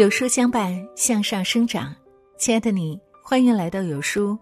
[0.00, 1.94] 有书相伴，向上生长。
[2.38, 4.34] 亲爱的你，欢迎来到有书，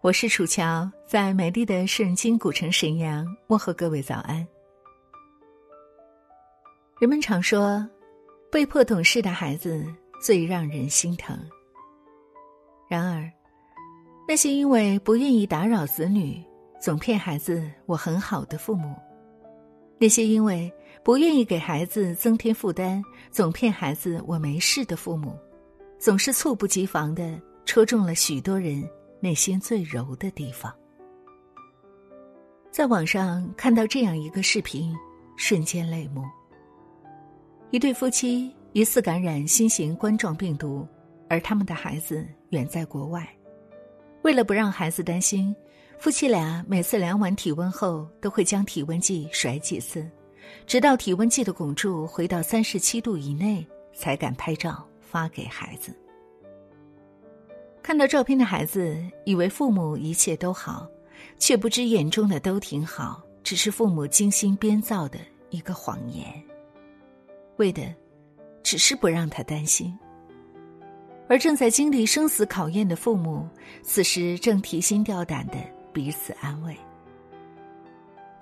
[0.00, 4.44] 我是楚乔，在美丽的圣经古城沈阳问候各位早安。
[6.98, 7.88] 人们常说，
[8.50, 9.86] 被迫懂事的孩子
[10.20, 11.38] 最让人心疼。
[12.88, 13.30] 然而，
[14.26, 16.42] 那些因为不愿意打扰子女，
[16.80, 18.92] 总骗孩子我很好的父母；
[19.96, 20.68] 那些因为
[21.04, 25.38] 不愿意给孩子增添负担，总骗孩子我没事的父母，
[25.98, 28.82] 总是猝不及防的戳中了许多人
[29.20, 30.74] 内心最柔的地方。
[32.70, 34.96] 在网上看到这样一个视频，
[35.36, 36.24] 瞬间泪目。
[37.70, 40.88] 一对夫妻疑似感染新型冠状病毒，
[41.28, 43.28] 而他们的孩子远在国外。
[44.22, 45.54] 为了不让孩子担心，
[45.98, 50.08] 夫妻俩每次量完体温后，都会将体温计甩几次，
[50.66, 55.94] 直到体温计的汞柱回到三十七度以内，才敢拍照发给孩子。
[57.82, 60.88] 看到照片的孩子以为父母一切都好，
[61.38, 65.18] 却不知眼中的都挺好，只是父母精心编造的
[65.50, 66.26] 一个谎言。
[67.56, 67.94] 为的，
[68.62, 69.96] 只是不让他担心。
[71.28, 73.48] 而正在经历生死考验的父母，
[73.82, 75.56] 此时正提心吊胆的
[75.92, 76.76] 彼此安慰。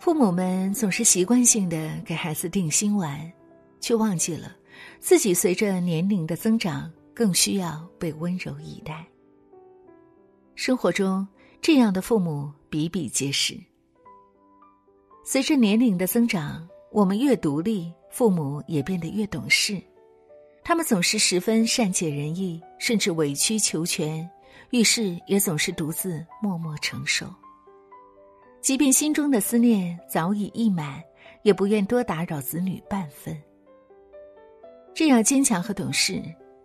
[0.02, 3.32] 父母们总是习惯性的给孩子定心丸，
[3.78, 4.56] 却忘记了
[4.98, 9.06] 自己随着年龄的增长，更需要被温柔以待。
[10.56, 11.24] 生活中，
[11.60, 13.56] 这样的父母比比皆是。
[15.24, 17.92] 随着年龄的增长，我们越独立。
[18.10, 19.80] 父母也变得越懂事，
[20.64, 24.28] 他们总是十分善解人意，甚至委曲求全，
[24.70, 27.32] 遇事也总是独自默默承受。
[28.62, 31.02] 即便心中的思念早已溢满，
[31.42, 33.36] 也不愿多打扰子女半分。
[34.94, 36.22] 这样坚强和懂事，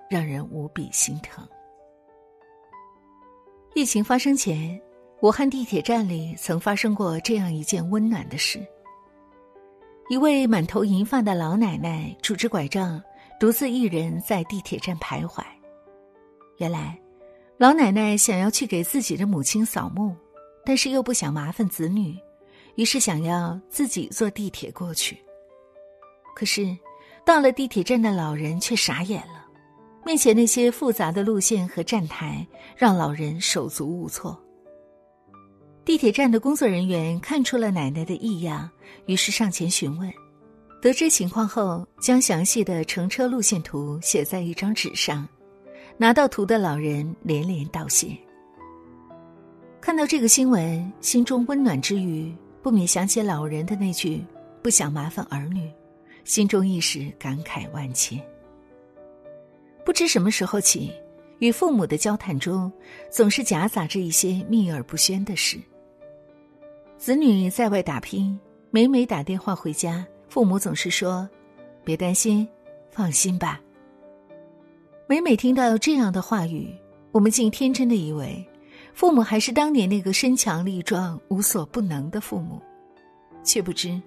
[0.07, 1.43] 让人无比心疼。
[3.73, 4.79] 疫情发生前，
[5.21, 8.63] 武汉地铁站里曾发生过这样一件温暖的事。
[10.07, 13.01] 一位满头银发的老奶奶拄着拐杖，
[13.39, 15.43] 独自一人在地铁站徘徊。
[16.57, 16.95] 原来，
[17.57, 20.15] 老奶奶想要去给自己的母亲扫墓，
[20.67, 22.13] 但是又不想麻烦子女，
[22.75, 25.17] 于是想要自己坐地铁过去。
[26.35, 26.77] 可是，
[27.25, 29.45] 到了地铁站的老人却傻眼了，
[30.05, 32.45] 面前那些复杂的路线和站台
[32.75, 34.37] 让老人手足无措。
[35.85, 38.69] 地铁站的工作人员看出了奶奶的异样，
[39.05, 40.11] 于是上前询问。
[40.81, 45.25] 得知情况后，将详细的乘车路线图写在一张纸上。
[45.95, 48.09] 拿到图的老人连连道谢。
[49.87, 52.29] 看到这个新闻，心中温暖之余，
[52.61, 54.21] 不免想起老人的那句
[54.61, 55.71] “不想麻烦儿女”，
[56.25, 58.21] 心中一时感慨万千。
[59.85, 60.91] 不知什么时候起，
[61.39, 62.69] 与父母的交谈中，
[63.09, 65.57] 总是夹杂着一些秘而不宣的事。
[66.97, 68.37] 子女在外打拼，
[68.71, 71.29] 每每打电话回家，父母总是说
[71.85, 72.45] ：“别担心，
[72.91, 73.61] 放心吧。”
[75.07, 76.75] 每每听到这样的话语，
[77.13, 78.45] 我们竟天真的以为，
[78.97, 82.59] 父母还是当年那个身强力壮、无所不能的父母，
[83.43, 84.01] 却不知，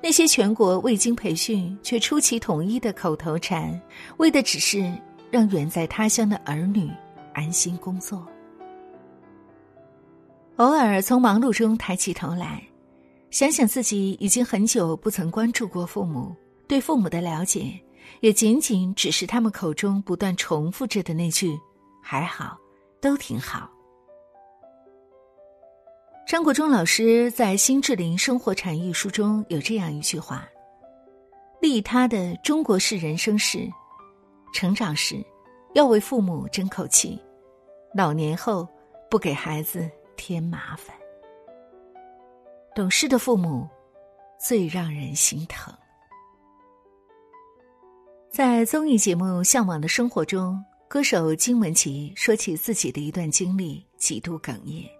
[0.00, 3.82] 那些全国未经培训却出奇统一的口头禅，
[4.18, 4.88] 为的只是
[5.32, 6.88] 让远在他乡的儿女
[7.34, 8.24] 安心工作。
[10.58, 12.62] 偶尔从忙碌中抬起头来，
[13.32, 16.32] 想想自己已经很久不曾关注过父母，
[16.68, 17.76] 对父母的了解，
[18.20, 21.58] 也仅仅只是他们口中不断重复着的那句
[22.00, 22.56] “还好，
[23.00, 23.68] 都挺好”。
[26.26, 30.44] 张国忠老师在《新智林生活禅》一书中有这样一句话
[31.62, 33.60] ：“利他的中国式人生是，
[34.52, 35.24] 成长时
[35.74, 37.16] 要为父母争口气，
[37.94, 38.68] 老年后
[39.08, 40.96] 不给孩子。”添麻烦，
[42.74, 43.68] 懂事的父母
[44.40, 45.72] 最让人心疼。
[48.32, 50.58] 在综艺节目《向往的生活》中，
[50.88, 54.90] 歌手金玟岐说起自己的一段经历，几度哽咽。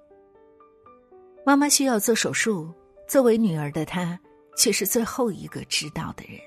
[1.46, 2.74] 妈妈需要做手术，
[3.06, 4.18] 作为女儿的她，
[4.56, 6.40] 却是最后一个知道的人。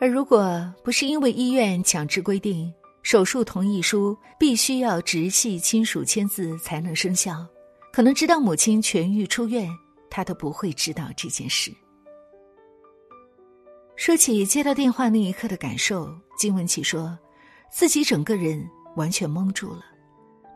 [0.00, 2.74] 而如果不是因为医院强制规定
[3.04, 7.46] 手术同意书必须要直系亲属签字才能生效，
[7.92, 9.70] 可能直到母亲痊愈出院，
[10.10, 11.72] 他都不会知道这件事。
[13.94, 17.16] 说起接到电话那一刻的感受，金文琪说，
[17.70, 19.84] 自己整个人完全懵住了，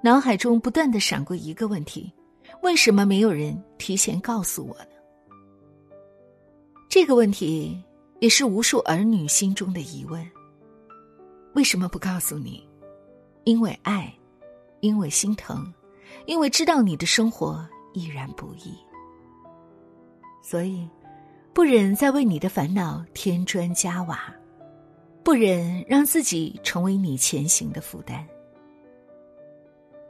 [0.02, 2.12] 脑海中不断的闪过一个问题：
[2.62, 4.90] 为什么没有人提前告诉我呢？
[6.88, 7.82] 这个问题
[8.20, 10.28] 也是无数儿女心中的疑问。
[11.54, 12.66] 为什么不告诉你？
[13.44, 14.12] 因为爱，
[14.80, 15.72] 因为心疼，
[16.26, 18.74] 因为知道你的生活依然不易，
[20.42, 20.88] 所以
[21.54, 24.32] 不忍再为你的烦恼添砖加瓦，
[25.22, 28.26] 不忍让自己成为你前行的负担。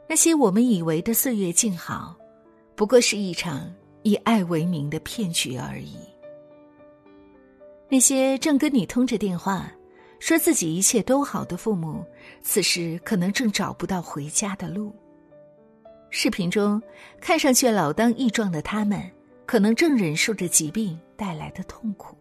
[0.07, 2.15] 那些我们以为的岁月静好，
[2.79, 3.69] 不过是一场
[4.03, 5.97] 以爱为名的骗局而已。
[7.89, 9.69] 那些正跟你通着电话。
[10.19, 12.05] 说自己一切都好的父母，
[12.41, 14.93] 此时可能正找不到回家的路。
[16.09, 16.81] 视频中
[17.21, 19.01] 看上去老当益壮的他们，
[19.45, 22.17] 可能正忍受着疾病带来的痛苦。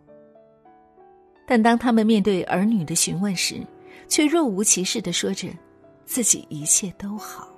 [1.47, 3.61] 但当他们面对儿女的询问时，
[4.09, 5.49] 却若无其事的说着
[6.05, 7.49] 自己一切都好。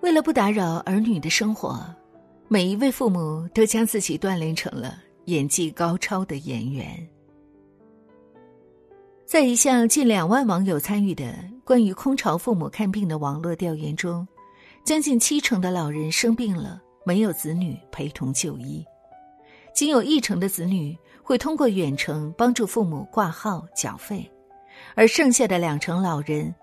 [0.00, 1.78] 为了不打扰儿女的生活，
[2.46, 6.86] 每一位父母都将自己锻炼成了演技高超的演员。
[9.26, 11.34] 在一项近两万网友参与的
[11.64, 14.26] 关于空巢父母看病的网络调研中，
[14.84, 18.84] 将近七成的老人生病了没有子女陪同就医，
[19.74, 24.30] 仅有一成的子女会通过远程帮助父母挂号缴费，
[24.94, 26.54] 而剩下的两成老人，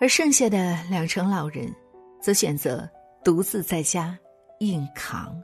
[0.00, 1.72] 而剩下的两成老人，
[2.20, 2.88] 则选择
[3.24, 4.18] 独自在家
[4.60, 5.34] 硬扛。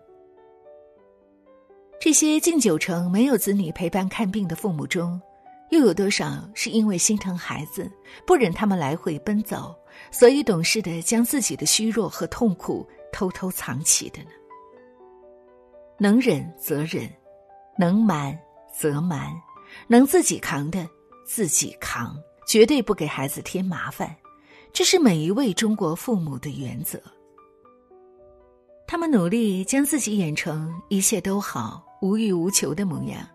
[1.98, 5.20] 这些近九成没有子女陪伴看病的父母中。
[5.70, 7.90] 又有多少是因为心疼孩子，
[8.24, 9.74] 不忍他们来回奔走，
[10.12, 14.30] 所以懂事的将自己的虚弱和痛苦偷偷藏起的呢？
[15.98, 17.10] 能忍则忍，
[17.76, 18.38] 能瞒
[18.72, 19.28] 则瞒，
[19.88, 20.88] 能自己扛的
[21.26, 24.14] 自己扛，绝对不给孩子添麻烦，
[24.76, 27.00] 这是每一位中国父母的原则。
[28.86, 33.26] 他们努力将自己演成一切都好、无欲无求的模样。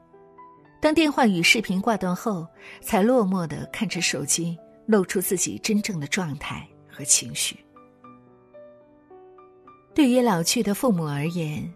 [0.80, 2.46] 当电话与视频挂断后，
[2.80, 4.56] 才落寞的看着手机，
[4.86, 7.58] 露出自己真正的状态和情绪。
[9.96, 11.68] 对于老去的父母而言，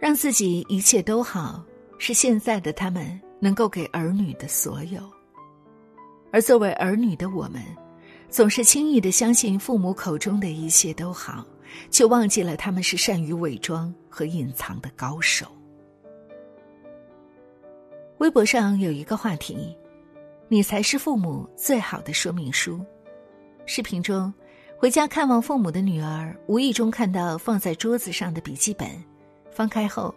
[0.00, 1.64] 让自己一切都好，
[1.98, 5.00] 是现在的他们能够给儿女的所有。
[6.32, 7.62] 而作为儿女的我们，
[8.30, 11.46] 总是轻易的相信父母口中的一切都好，
[11.90, 15.46] 却忘记了他们是善于伪装和隐藏的高手。
[18.18, 19.74] 微博上有一个话题
[20.48, 22.84] ：“你才是父母最好的说明书。”
[23.64, 24.32] 视频中，
[24.76, 28.88] 回家看望父母的女儿无意中看到放在桌子上的笔记本，
[29.50, 30.14] 翻开后，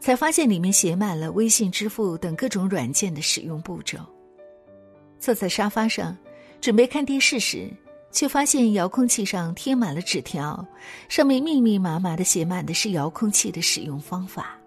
[0.00, 3.98] 才发现里面写满了微信支付等各种软件的使用步骤。
[5.18, 6.16] 坐在沙发上
[6.60, 7.70] 准备看电视时，
[8.10, 10.66] 却发现遥控器上贴满了纸条，
[11.08, 14.58] 上面密密麻麻的写满的是遥控器的使用方法。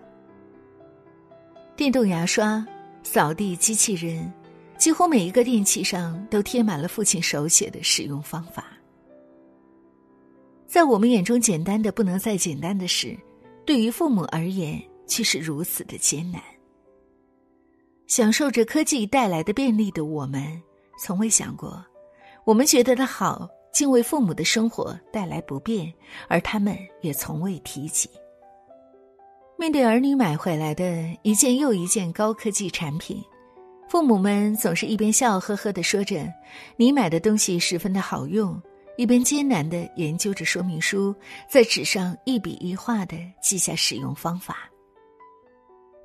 [1.76, 2.66] 电动牙刷。
[3.04, 4.30] 扫地机器人，
[4.78, 8.66] 几乎每一个电器上都贴满了父亲手写的使用方法。
[10.66, 13.18] 在我们眼中简单的不能再简单的事，
[13.66, 16.42] 对于父母而言却是如此的艰难。
[18.08, 20.62] 享受着科技带来的便利的我们，
[20.98, 21.84] 从未想过，
[22.44, 25.94] 我们觉得的好，竟为父母的生活带来不便，
[26.28, 28.10] 而他们也从未提及。
[29.58, 33.24] 面对儿女买回来的一件又一件高科技产品，
[33.88, 36.28] 父母们总是一边笑呵呵的说着
[36.78, 38.62] “你买的东西十分的好用”，
[38.98, 41.16] 一边艰难的研究着说明书，
[41.50, 44.70] 在纸上一笔一画的记下使用方法。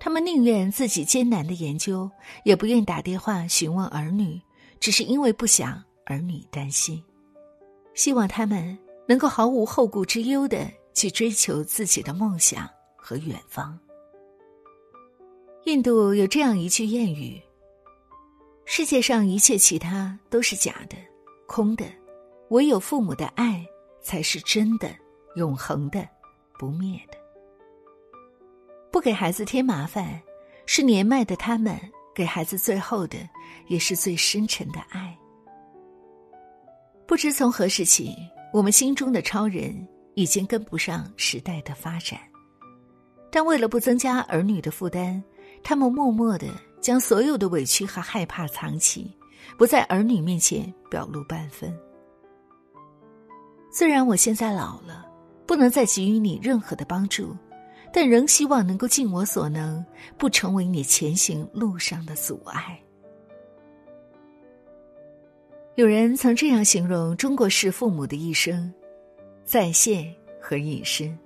[0.01, 2.11] 他们宁愿自己艰难的研究，
[2.45, 4.41] 也不愿打电话询问儿女，
[4.83, 7.01] 只是因为不想儿女担心，
[7.95, 12.69] 希望他们能够毫无后顾之忧的去追求自己的梦想。
[13.05, 13.77] 和远方。
[15.65, 17.43] 印度有这样一句谚语
[18.65, 20.97] ：“世界上一切其他都是假的、
[21.49, 21.85] 空的，
[22.51, 23.67] 唯有父母的爱
[24.01, 24.89] 才是真的、
[25.35, 26.09] 永恒的、
[26.61, 27.19] 不灭的。”
[28.93, 30.23] 不给孩子添麻烦，
[30.65, 31.77] 是年迈的他们
[32.15, 33.19] 给孩子最后的，
[33.69, 35.17] 也是最深沉的爱。
[37.07, 38.15] 不知从何时起，
[38.53, 42.19] 我们心中的超人已经跟不上时代的发展。
[43.31, 45.23] 但为了不增加儿女的负担，
[45.63, 46.49] 他们默默的
[46.81, 49.11] 将所有的委屈和害怕藏起，
[49.57, 51.75] 不在儿女面前表露半分。
[53.71, 55.07] 虽然我现在老了，
[55.47, 57.35] 不能再给予你任何的帮助，
[57.93, 59.85] 但仍希望能够尽我所能，
[60.17, 62.81] 不成为你前行路上的阻碍。
[65.75, 68.73] 有人曾这样形容中国式父母的一生：
[69.45, 71.17] 在线和隐身。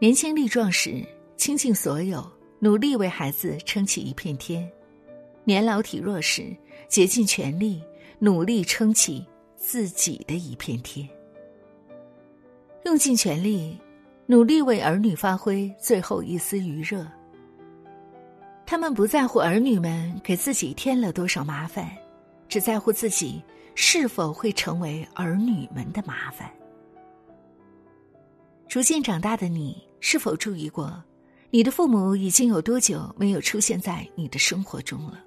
[0.00, 1.04] 年轻力壮时，
[1.36, 2.24] 倾尽所有，
[2.60, 4.64] 努力为孩子撑起一片天；
[5.44, 6.56] 年老体弱时，
[6.88, 7.82] 竭尽全力，
[8.20, 9.26] 努力撑起
[9.56, 11.08] 自己的一片天，
[12.84, 13.76] 用尽全力，
[14.30, 17.06] 努力为儿女发挥最后一丝余热。
[18.66, 21.90] 他们不在乎儿女们给自己添了多少麻烦，
[22.46, 23.42] 只在乎自己
[23.74, 26.52] 是否会成为儿女们的麻烦。
[28.68, 31.02] 逐渐长大的你，是否注意过，
[31.48, 35.24] 你的父母已经有多久没有出现在你的生活中了？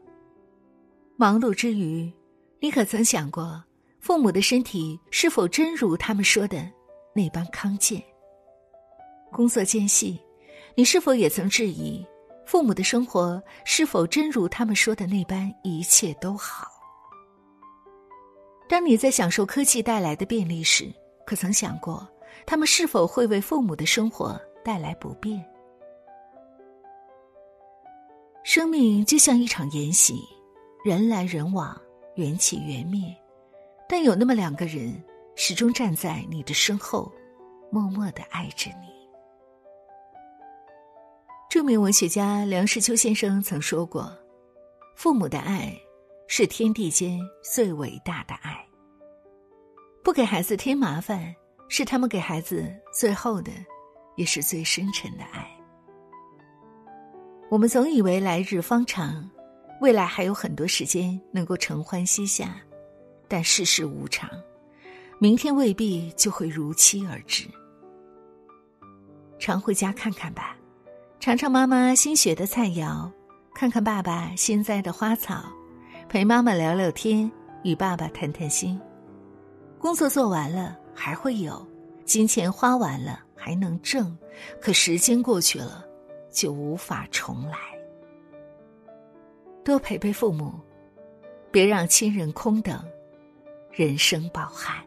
[1.18, 2.14] 忙碌之余，
[2.60, 3.64] 你可曾想过，
[4.00, 6.72] 父母的身体是否真如他们说的
[7.16, 8.00] 那般康健？
[9.32, 10.20] 工作间隙，
[10.76, 12.06] 你是否也曾质疑？
[12.46, 16.68] 父母的生活是否真如他们说的那般一切都好？
[18.68, 20.92] 当你在享受科技带来的便利时，
[21.26, 22.06] 可曾想过，
[22.46, 25.44] 他们是否会为父母的生活带来不便？
[28.44, 30.16] 生命就像一场筵席，
[30.84, 31.80] 人来人往，
[32.16, 33.16] 缘起缘灭，
[33.88, 35.02] 但有那么两个人，
[35.36, 37.10] 始终站在你的身后，
[37.72, 39.01] 默默的爱着你。
[41.52, 44.10] 著名文学家梁实秋先生曾说过
[44.96, 45.78] ：“父母的爱
[46.30, 48.66] 是天地间最伟大的爱。
[50.02, 51.36] 不给孩子添麻烦，
[51.68, 53.52] 是他们给孩子最后的，
[54.16, 55.46] 也是最深沉的爱。”
[57.52, 59.30] 我们总以为来日方长，
[59.82, 62.56] 未来还有很多时间能够承欢膝下，
[63.28, 64.30] 但世事无常，
[65.20, 67.44] 明天未必就会如期而至。
[69.38, 70.56] 常回家看看吧。
[71.22, 73.08] 尝尝妈妈新学的菜肴，
[73.54, 75.44] 看看爸爸新栽的花草，
[76.10, 78.82] 陪妈妈聊聊天，与爸爸谈谈心。
[79.78, 81.64] 工作做完了还会有，
[82.06, 84.18] 金钱花完了还能挣，
[84.60, 85.86] 可时间过去了，
[86.32, 87.56] 就无法重来。
[89.64, 90.60] 多陪陪父母，
[91.52, 92.84] 别让亲人空等，
[93.72, 94.84] 人生饱汉。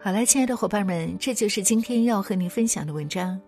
[0.00, 3.38] 好了，亲爱的伙伴们，这就是今天要和您分享的文章。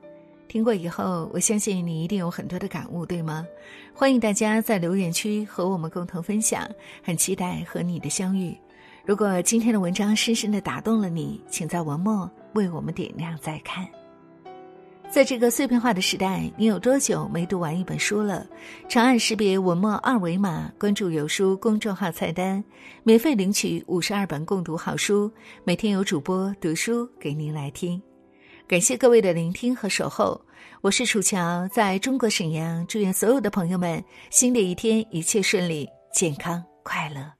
[0.49, 3.47] 听过以后，我相信你一定有很多的感悟，对吗？
[3.95, 6.69] 欢迎大家在留言区和我们共同分享，
[7.05, 8.53] 很期待和你的相遇。
[9.05, 13.87] 如果今天的文章深深的打动了你，请在文末为我们点亮再看。
[15.11, 18.47] 在这个碎片化的时代，你有多久没读完一本书了？
[18.89, 22.63] 长按识别文末二维码，关注有书公众号菜单，
[23.03, 25.31] 免费领取五十二本共读好书，
[25.65, 28.01] 每天有主播读书给您来听。
[28.69, 30.41] 感谢各位的聆听和守候，
[30.81, 37.33] 我是楚乔，在中国沈阳，祝愿所有的朋友们新的一天一切顺利、健康、快乐。